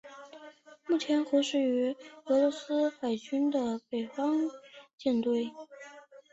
[0.87, 1.95] 目前服役于
[2.25, 4.49] 俄罗斯海军的北方
[4.97, 5.51] 舰队。